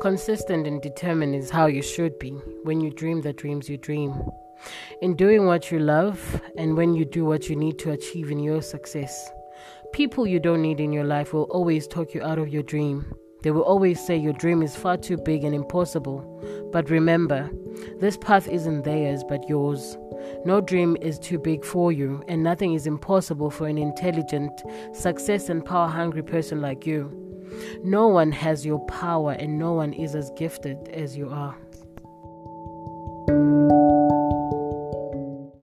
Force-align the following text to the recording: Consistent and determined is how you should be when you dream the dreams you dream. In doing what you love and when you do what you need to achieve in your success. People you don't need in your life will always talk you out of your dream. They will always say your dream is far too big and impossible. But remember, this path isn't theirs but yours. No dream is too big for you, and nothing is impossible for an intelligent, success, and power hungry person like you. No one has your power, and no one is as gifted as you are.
Consistent 0.00 0.66
and 0.66 0.82
determined 0.82 1.34
is 1.34 1.48
how 1.48 1.66
you 1.66 1.80
should 1.80 2.18
be 2.18 2.30
when 2.64 2.80
you 2.80 2.90
dream 2.90 3.22
the 3.22 3.32
dreams 3.32 3.68
you 3.68 3.78
dream. 3.78 4.30
In 5.00 5.16
doing 5.16 5.46
what 5.46 5.70
you 5.70 5.78
love 5.78 6.42
and 6.58 6.76
when 6.76 6.94
you 6.94 7.06
do 7.06 7.24
what 7.24 7.48
you 7.48 7.56
need 7.56 7.78
to 7.78 7.92
achieve 7.92 8.30
in 8.30 8.38
your 8.38 8.60
success. 8.60 9.30
People 9.92 10.26
you 10.26 10.38
don't 10.38 10.60
need 10.60 10.80
in 10.80 10.92
your 10.92 11.04
life 11.04 11.32
will 11.32 11.44
always 11.44 11.86
talk 11.86 12.12
you 12.12 12.22
out 12.22 12.38
of 12.38 12.50
your 12.50 12.62
dream. 12.62 13.10
They 13.42 13.50
will 13.50 13.62
always 13.62 14.04
say 14.04 14.16
your 14.16 14.34
dream 14.34 14.62
is 14.62 14.76
far 14.76 14.98
too 14.98 15.16
big 15.16 15.44
and 15.44 15.54
impossible. 15.54 16.68
But 16.72 16.90
remember, 16.90 17.50
this 17.98 18.18
path 18.18 18.48
isn't 18.48 18.84
theirs 18.84 19.24
but 19.26 19.48
yours. 19.48 19.96
No 20.44 20.60
dream 20.60 20.96
is 21.00 21.18
too 21.18 21.38
big 21.38 21.64
for 21.64 21.90
you, 21.90 22.22
and 22.28 22.42
nothing 22.42 22.74
is 22.74 22.86
impossible 22.86 23.50
for 23.50 23.66
an 23.66 23.78
intelligent, 23.78 24.52
success, 24.92 25.48
and 25.48 25.64
power 25.64 25.88
hungry 25.88 26.22
person 26.22 26.60
like 26.60 26.86
you. 26.86 27.25
No 27.82 28.08
one 28.08 28.32
has 28.32 28.64
your 28.64 28.84
power, 28.86 29.32
and 29.32 29.58
no 29.58 29.72
one 29.72 29.92
is 29.92 30.14
as 30.14 30.30
gifted 30.36 30.88
as 30.88 31.16
you 31.16 31.28
are. 31.30 31.56